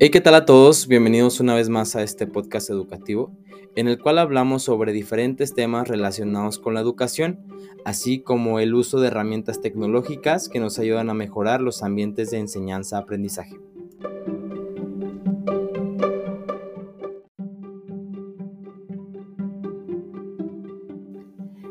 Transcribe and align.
Hey, 0.00 0.10
¿qué 0.10 0.20
tal 0.20 0.36
a 0.36 0.44
todos? 0.44 0.86
Bienvenidos 0.86 1.40
una 1.40 1.56
vez 1.56 1.68
más 1.68 1.96
a 1.96 2.04
este 2.04 2.28
podcast 2.28 2.70
educativo, 2.70 3.32
en 3.74 3.88
el 3.88 3.98
cual 3.98 4.18
hablamos 4.18 4.62
sobre 4.62 4.92
diferentes 4.92 5.54
temas 5.54 5.88
relacionados 5.88 6.60
con 6.60 6.74
la 6.74 6.80
educación, 6.80 7.40
así 7.84 8.20
como 8.20 8.60
el 8.60 8.76
uso 8.76 9.00
de 9.00 9.08
herramientas 9.08 9.60
tecnológicas 9.60 10.48
que 10.48 10.60
nos 10.60 10.78
ayudan 10.78 11.10
a 11.10 11.14
mejorar 11.14 11.60
los 11.60 11.82
ambientes 11.82 12.30
de 12.30 12.38
enseñanza-aprendizaje. 12.38 13.56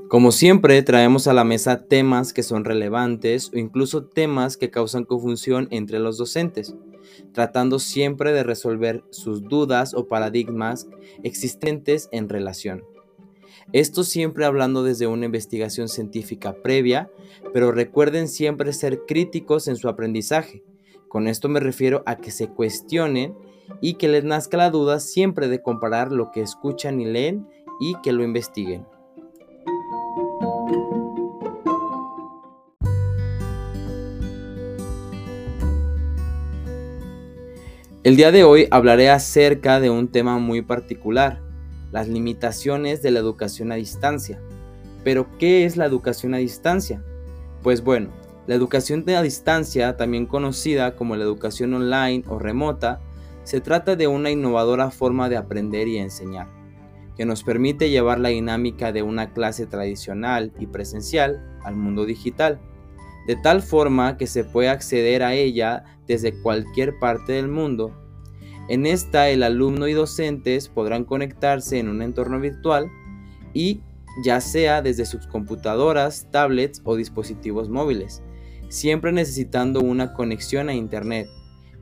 Como 0.10 0.34
siempre, 0.34 0.82
traemos 0.82 1.28
a 1.28 1.34
la 1.34 1.46
mesa 1.46 1.86
temas 1.86 2.34
que 2.34 2.44
son 2.44 2.66
relevantes 2.66 3.54
o 3.54 3.58
incluso 3.58 4.04
temas 4.04 4.58
que 4.58 4.70
causan 4.70 5.06
confusión 5.06 5.70
entre 5.72 6.00
los 6.00 6.18
docentes 6.18 6.76
tratando 7.34 7.80
siempre 7.80 8.32
de 8.32 8.44
resolver 8.44 9.04
sus 9.10 9.44
dudas 9.44 9.94
o 9.94 10.08
paradigmas 10.08 10.88
existentes 11.24 12.10
en 12.12 12.30
relación. 12.30 12.84
Esto 13.74 14.04
siempre 14.04 14.46
hablando 14.46 14.84
desde 14.84 15.08
una 15.08 15.26
investigación 15.26 15.90
científica 15.90 16.54
previa, 16.54 17.10
pero 17.54 17.72
recuerden 17.72 18.28
siempre 18.28 18.72
ser 18.72 19.02
críticos 19.06 19.68
en 19.68 19.76
su 19.76 19.90
aprendizaje. 19.90 20.64
Con 21.10 21.28
esto 21.28 21.50
me 21.50 21.60
refiero 21.60 22.04
a 22.06 22.18
que 22.18 22.32
se 22.32 22.48
cuestionen 22.48 23.36
y 23.82 23.96
que 23.96 24.08
les 24.08 24.24
nazca 24.24 24.58
la 24.58 24.70
duda 24.70 25.00
siempre 25.00 25.48
de 25.48 25.62
comparar 25.62 26.12
lo 26.12 26.32
que 26.32 26.42
escuchan 26.42 27.02
y 27.02 27.06
leen 27.06 27.48
y 27.80 27.96
que 28.02 28.14
lo 28.14 28.24
investiguen. 28.24 28.86
El 38.08 38.16
día 38.16 38.32
de 38.32 38.46
hoy 38.46 38.70
hablaré 38.72 39.10
acerca 39.10 39.82
de 39.82 39.90
un 39.90 40.08
tema 40.08 40.38
muy 40.38 40.62
particular, 40.62 41.42
las 41.92 42.08
limitaciones 42.08 43.02
de 43.02 43.12
la 43.12 43.20
educación 43.20 43.74
a 43.74 43.76
distancia. 43.76 44.40
Pero, 45.04 45.28
¿qué 45.38 45.66
es 45.66 45.76
la 45.76 45.88
educación 45.88 46.34
a 46.34 46.38
distancia? 46.38 47.04
Pues 47.64 47.84
bueno, 47.84 48.12
la 48.48 48.56
educación 48.56 49.04
a 49.10 49.22
distancia, 49.22 49.98
también 49.98 50.26
conocida 50.26 50.96
como 50.96 51.18
la 51.18 51.26
educación 51.26 51.74
online 51.74 52.24
o 52.30 52.40
remota, 52.40 53.02
se 53.44 53.60
trata 53.60 53.98
de 53.98 54.08
una 54.08 54.32
innovadora 54.32 54.90
forma 54.90 55.28
de 55.28 55.36
aprender 55.36 55.90
y 55.90 55.98
enseñar, 55.98 56.48
que 57.18 57.26
nos 57.26 57.44
permite 57.44 57.90
llevar 57.90 58.22
la 58.22 58.30
dinámica 58.30 58.94
de 58.94 59.02
una 59.02 59.34
clase 59.34 59.66
tradicional 59.66 60.54
y 60.58 60.68
presencial 60.68 61.60
al 61.62 61.76
mundo 61.76 62.06
digital, 62.06 62.62
de 63.28 63.36
tal 63.36 63.62
forma 63.62 64.18
que 64.18 64.26
se 64.26 64.44
puede 64.44 64.70
acceder 64.70 65.22
a 65.22 65.34
ella 65.36 65.84
desde 66.08 66.42
cualquier 66.42 66.98
parte 66.98 67.34
del 67.34 67.50
mundo. 67.50 67.92
En 68.70 68.86
esta 68.86 69.30
el 69.30 69.44
alumno 69.44 69.88
y 69.88 69.94
docentes 69.94 70.70
podrán 70.70 71.04
conectarse 71.04 71.78
en 71.78 71.90
un 71.90 72.02
entorno 72.02 72.40
virtual 72.40 72.90
y 73.54 73.82
ya 74.24 74.42
sea 74.42 74.82
desde 74.82 75.06
sus 75.06 75.28
computadoras, 75.28 76.28
tablets 76.32 76.82
o 76.84 76.96
dispositivos 76.96 77.70
móviles, 77.70 78.24
siempre 78.70 79.12
necesitando 79.12 79.82
una 79.82 80.14
conexión 80.14 80.70
a 80.70 80.74
Internet, 80.74 81.28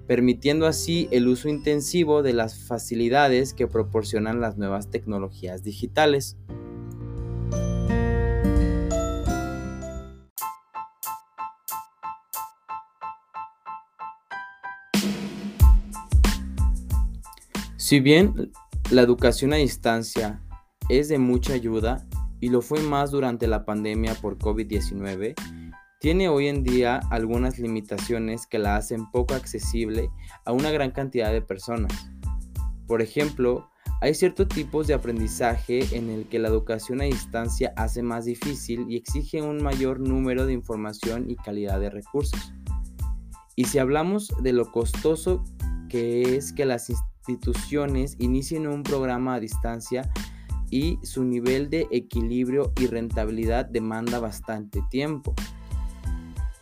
permitiendo 0.08 0.68
así 0.68 1.08
el 1.12 1.28
uso 1.28 1.50
intensivo 1.50 2.24
de 2.24 2.34
las 2.34 2.58
facilidades 2.68 3.54
que 3.54 3.68
proporcionan 3.68 4.42
las 4.42 4.58
nuevas 4.58 4.90
tecnologías 4.90 5.64
digitales. 5.64 6.38
Si 17.86 18.00
bien 18.00 18.52
la 18.90 19.04
educación 19.04 19.54
a 19.54 19.58
distancia 19.58 20.42
es 20.90 21.08
de 21.08 21.20
mucha 21.20 21.54
ayuda 21.54 22.04
y 22.40 22.50
lo 22.50 22.64
fue 22.64 22.82
más 22.82 23.12
durante 23.12 23.46
la 23.46 23.64
pandemia 23.64 24.16
por 24.16 24.40
COVID-19, 24.40 25.36
tiene 26.00 26.28
hoy 26.28 26.48
en 26.48 26.64
día 26.64 27.00
algunas 27.12 27.60
limitaciones 27.60 28.48
que 28.48 28.58
la 28.58 28.76
hacen 28.76 29.12
poco 29.12 29.36
accesible 29.36 30.10
a 30.46 30.52
una 30.52 30.72
gran 30.72 30.90
cantidad 30.90 31.32
de 31.32 31.44
personas. 31.44 32.10
Por 32.88 33.04
ejemplo, 33.04 33.70
hay 34.02 34.16
ciertos 34.16 34.48
tipos 34.48 34.88
de 34.88 34.96
aprendizaje 34.96 35.96
en 35.96 36.10
el 36.10 36.26
que 36.26 36.40
la 36.40 36.48
educación 36.48 37.02
a 37.02 37.04
distancia 37.04 37.72
hace 37.78 38.02
más 38.02 38.26
difícil 38.26 38.88
y 38.90 38.96
exige 38.96 39.44
un 39.44 39.62
mayor 39.62 40.00
número 40.00 40.48
de 40.48 40.54
información 40.54 41.30
y 41.30 41.36
calidad 41.36 41.80
de 41.80 41.92
recursos. 41.92 42.52
Y 43.56 43.66
si 43.66 43.78
hablamos 43.78 44.34
de 44.42 44.54
lo 44.54 44.72
costoso 44.72 45.44
que 45.88 46.36
es 46.36 46.52
que 46.52 46.66
las 46.66 46.90
instituciones 46.90 47.15
inicien 48.20 48.68
un 48.68 48.84
programa 48.84 49.36
a 49.36 49.40
distancia 49.40 50.12
y 50.70 51.00
su 51.04 51.24
nivel 51.24 51.70
de 51.70 51.88
equilibrio 51.92 52.74
y 52.80 52.88
rentabilidad 52.88 53.66
demanda 53.66 54.20
bastante 54.20 54.82
tiempo. 54.90 55.34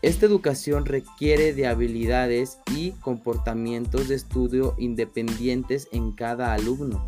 Esta 0.02 0.26
educación 0.26 0.86
requiere 0.86 1.54
de 1.54 1.66
habilidades 1.66 2.60
y 2.76 2.92
comportamientos 2.92 4.10
de 4.10 4.16
estudio 4.16 4.76
independientes 4.78 5.88
en 5.94 6.12
cada 6.12 6.54
alumno. 6.54 7.08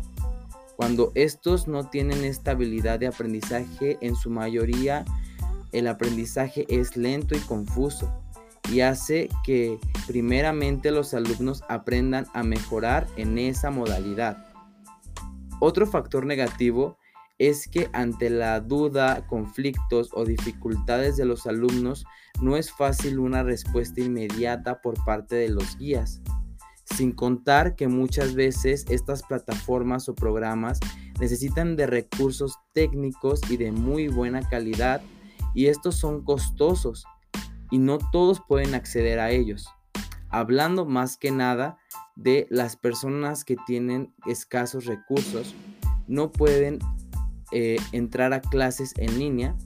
Cuando 0.76 1.12
estos 1.14 1.68
no 1.68 1.88
tienen 1.88 2.24
esta 2.24 2.52
habilidad 2.52 2.98
de 2.98 3.06
aprendizaje, 3.06 3.98
en 4.00 4.16
su 4.16 4.30
mayoría 4.30 5.04
el 5.72 5.88
aprendizaje 5.88 6.66
es 6.68 6.96
lento 6.96 7.36
y 7.36 7.40
confuso 7.40 8.10
y 8.70 8.80
hace 8.80 9.28
que 9.44 9.78
primeramente 10.06 10.90
los 10.90 11.14
alumnos 11.14 11.62
aprendan 11.68 12.26
a 12.34 12.42
mejorar 12.42 13.06
en 13.16 13.38
esa 13.38 13.70
modalidad. 13.70 14.46
Otro 15.60 15.86
factor 15.86 16.26
negativo 16.26 16.98
es 17.38 17.68
que 17.68 17.88
ante 17.92 18.30
la 18.30 18.60
duda, 18.60 19.26
conflictos 19.26 20.10
o 20.14 20.24
dificultades 20.24 21.16
de 21.16 21.24
los 21.24 21.46
alumnos 21.46 22.06
no 22.40 22.56
es 22.56 22.70
fácil 22.72 23.18
una 23.18 23.42
respuesta 23.42 24.00
inmediata 24.00 24.80
por 24.80 25.02
parte 25.04 25.36
de 25.36 25.48
los 25.48 25.76
guías, 25.76 26.20
sin 26.84 27.12
contar 27.12 27.76
que 27.76 27.88
muchas 27.88 28.34
veces 28.34 28.86
estas 28.88 29.22
plataformas 29.22 30.08
o 30.08 30.14
programas 30.14 30.80
necesitan 31.20 31.76
de 31.76 31.86
recursos 31.86 32.58
técnicos 32.72 33.40
y 33.50 33.56
de 33.56 33.72
muy 33.72 34.08
buena 34.08 34.46
calidad 34.48 35.02
y 35.54 35.66
estos 35.66 35.96
son 35.96 36.22
costosos 36.22 37.06
y 37.70 37.78
no 37.78 37.98
todos 37.98 38.40
pueden 38.46 38.74
acceder 38.74 39.18
a 39.18 39.30
ellos. 39.30 39.68
Hablando 40.28 40.84
más 40.84 41.16
que 41.16 41.30
nada 41.30 41.78
de 42.16 42.46
las 42.50 42.76
personas 42.76 43.44
que 43.44 43.56
tienen 43.66 44.14
escasos 44.26 44.86
recursos, 44.86 45.54
no 46.06 46.32
pueden 46.32 46.78
eh, 47.52 47.76
entrar 47.92 48.32
a 48.32 48.40
clases 48.40 48.92
en 48.96 49.18
línea 49.18 49.56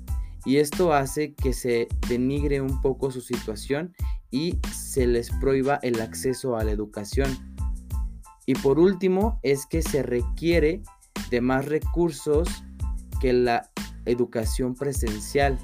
y 0.44 0.56
esto 0.56 0.92
hace 0.92 1.34
que 1.34 1.52
se 1.52 1.88
denigre 2.08 2.60
un 2.60 2.80
poco 2.80 3.10
su 3.10 3.20
situación 3.20 3.94
y 4.30 4.58
se 4.72 5.06
les 5.06 5.30
prohíba 5.30 5.78
el 5.82 6.00
acceso 6.00 6.56
a 6.56 6.64
la 6.64 6.70
educación. 6.70 7.30
Y 8.46 8.54
por 8.54 8.78
último 8.78 9.38
es 9.42 9.66
que 9.66 9.82
se 9.82 10.02
requiere 10.02 10.82
de 11.30 11.40
más 11.40 11.66
recursos 11.66 12.48
que 13.20 13.32
la 13.32 13.70
educación 14.06 14.74
presencial 14.74 15.58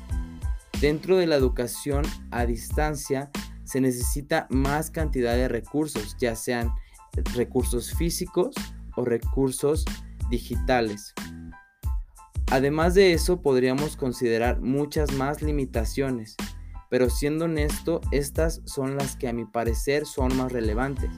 Dentro 0.81 1.17
de 1.17 1.27
la 1.27 1.37
educación 1.37 2.05
a 2.31 2.45
distancia 2.45 3.31
se 3.65 3.81
necesita 3.81 4.47
más 4.51 4.91
cantidad 4.91 5.35
de 5.35 5.49
recursos, 5.49 6.17
ya 6.19 6.37
sean 6.37 6.71
recursos 7.35 7.95
físicos 7.95 8.55
o 8.95 9.05
recursos 9.05 9.87
digitales. 10.29 11.15
Además 12.51 12.95
de 12.95 13.13
eso, 13.13 13.41
podríamos 13.41 13.97
considerar 13.97 14.61
muchas 14.61 15.13
más 15.15 15.43
limitaciones, 15.43 16.37
pero 16.91 17.11
siendo 17.11 17.47
honesto, 17.47 18.01
estas 18.13 18.61
son 18.67 18.97
las 18.97 19.17
que 19.17 19.29
a 19.29 19.33
mi 19.33 19.47
parecer 19.47 20.07
son 20.07 20.37
más 20.37 20.53
relevantes, 20.53 21.11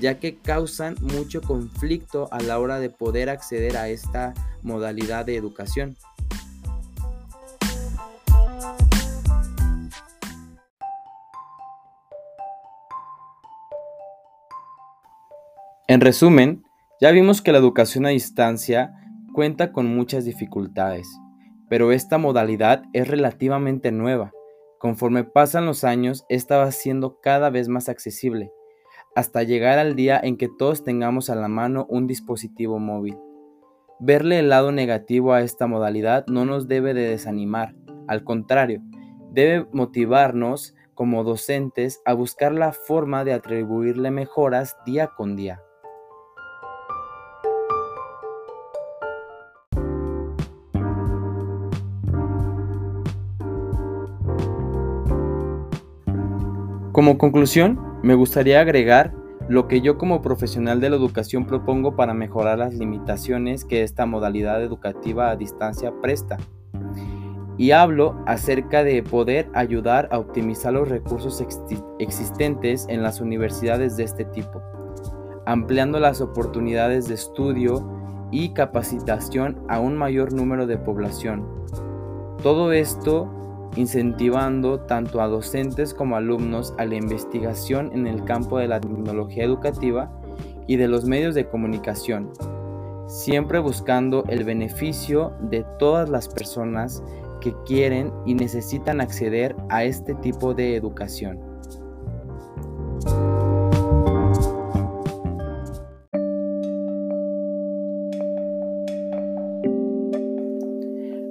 ya 0.00 0.18
que 0.18 0.38
causan 0.38 0.94
mucho 1.00 1.42
conflicto 1.42 2.28
a 2.32 2.40
la 2.40 2.58
hora 2.60 2.78
de 2.78 2.90
poder 2.90 3.28
acceder 3.28 3.76
a 3.76 3.88
esta 3.88 4.32
modalidad 4.62 5.26
de 5.26 5.36
educación. 5.36 5.96
En 15.86 16.00
resumen, 16.00 16.64
ya 16.98 17.10
vimos 17.10 17.42
que 17.42 17.52
la 17.52 17.58
educación 17.58 18.06
a 18.06 18.08
distancia 18.08 18.94
cuenta 19.34 19.70
con 19.70 19.94
muchas 19.94 20.24
dificultades, 20.24 21.06
pero 21.68 21.92
esta 21.92 22.16
modalidad 22.16 22.84
es 22.94 23.06
relativamente 23.06 23.92
nueva. 23.92 24.32
Conforme 24.78 25.24
pasan 25.24 25.66
los 25.66 25.84
años, 25.84 26.24
esta 26.30 26.56
va 26.56 26.72
siendo 26.72 27.20
cada 27.20 27.50
vez 27.50 27.68
más 27.68 27.90
accesible, 27.90 28.50
hasta 29.14 29.42
llegar 29.42 29.78
al 29.78 29.94
día 29.94 30.18
en 30.22 30.38
que 30.38 30.48
todos 30.48 30.84
tengamos 30.84 31.28
a 31.28 31.34
la 31.34 31.48
mano 31.48 31.84
un 31.90 32.06
dispositivo 32.06 32.78
móvil. 32.78 33.18
Verle 34.00 34.38
el 34.38 34.48
lado 34.48 34.72
negativo 34.72 35.34
a 35.34 35.42
esta 35.42 35.66
modalidad 35.66 36.24
no 36.28 36.46
nos 36.46 36.66
debe 36.66 36.94
de 36.94 37.10
desanimar, 37.10 37.74
al 38.08 38.24
contrario, 38.24 38.80
debe 39.32 39.66
motivarnos 39.74 40.74
como 40.94 41.24
docentes 41.24 42.00
a 42.06 42.14
buscar 42.14 42.52
la 42.52 42.72
forma 42.72 43.22
de 43.24 43.34
atribuirle 43.34 44.10
mejoras 44.10 44.78
día 44.86 45.10
con 45.14 45.36
día. 45.36 45.60
Como 56.94 57.18
conclusión, 57.18 57.80
me 58.04 58.14
gustaría 58.14 58.60
agregar 58.60 59.12
lo 59.48 59.66
que 59.66 59.80
yo 59.80 59.98
como 59.98 60.22
profesional 60.22 60.80
de 60.80 60.90
la 60.90 60.94
educación 60.94 61.44
propongo 61.44 61.96
para 61.96 62.14
mejorar 62.14 62.60
las 62.60 62.72
limitaciones 62.72 63.64
que 63.64 63.82
esta 63.82 64.06
modalidad 64.06 64.62
educativa 64.62 65.28
a 65.28 65.34
distancia 65.34 65.92
presta. 66.00 66.36
Y 67.58 67.72
hablo 67.72 68.22
acerca 68.26 68.84
de 68.84 69.02
poder 69.02 69.50
ayudar 69.54 70.08
a 70.12 70.20
optimizar 70.20 70.72
los 70.72 70.88
recursos 70.88 71.44
existentes 71.98 72.86
en 72.88 73.02
las 73.02 73.20
universidades 73.20 73.96
de 73.96 74.04
este 74.04 74.24
tipo, 74.26 74.62
ampliando 75.46 75.98
las 75.98 76.20
oportunidades 76.20 77.08
de 77.08 77.14
estudio 77.14 77.90
y 78.30 78.50
capacitación 78.50 79.58
a 79.68 79.80
un 79.80 79.96
mayor 79.96 80.32
número 80.32 80.68
de 80.68 80.78
población. 80.78 81.44
Todo 82.40 82.70
esto 82.70 83.43
incentivando 83.76 84.80
tanto 84.80 85.20
a 85.20 85.28
docentes 85.28 85.94
como 85.94 86.16
alumnos 86.16 86.74
a 86.78 86.84
la 86.84 86.96
investigación 86.96 87.90
en 87.92 88.06
el 88.06 88.24
campo 88.24 88.58
de 88.58 88.68
la 88.68 88.80
tecnología 88.80 89.44
educativa 89.44 90.10
y 90.66 90.76
de 90.76 90.88
los 90.88 91.04
medios 91.04 91.34
de 91.34 91.48
comunicación, 91.48 92.30
siempre 93.06 93.58
buscando 93.58 94.24
el 94.28 94.44
beneficio 94.44 95.32
de 95.40 95.64
todas 95.78 96.08
las 96.08 96.28
personas 96.28 97.02
que 97.40 97.54
quieren 97.66 98.12
y 98.24 98.34
necesitan 98.34 99.00
acceder 99.00 99.54
a 99.68 99.84
este 99.84 100.14
tipo 100.14 100.54
de 100.54 100.76
educación. 100.76 101.53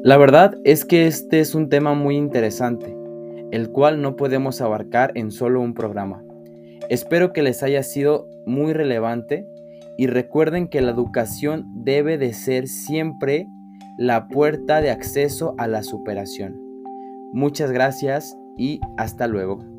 La 0.03 0.17
verdad 0.17 0.57
es 0.65 0.83
que 0.83 1.07
este 1.07 1.39
es 1.39 1.55
un 1.55 1.69
tema 1.69 1.93
muy 1.93 2.17
interesante, 2.17 2.93
el 3.51 3.69
cual 3.69 4.01
no 4.01 4.17
podemos 4.17 4.59
abarcar 4.59 5.13
en 5.15 5.31
solo 5.31 5.61
un 5.61 5.73
programa. 5.73 6.25
Espero 6.89 7.31
que 7.31 7.41
les 7.41 7.63
haya 7.63 7.83
sido 7.83 8.27
muy 8.45 8.73
relevante 8.73 9.47
y 9.97 10.07
recuerden 10.07 10.67
que 10.67 10.81
la 10.81 10.91
educación 10.91 11.63
debe 11.85 12.17
de 12.17 12.33
ser 12.33 12.67
siempre 12.67 13.47
la 13.97 14.27
puerta 14.27 14.81
de 14.81 14.91
acceso 14.91 15.55
a 15.57 15.69
la 15.69 15.83
superación. 15.83 16.59
Muchas 17.31 17.71
gracias 17.71 18.35
y 18.57 18.81
hasta 18.97 19.27
luego. 19.27 19.72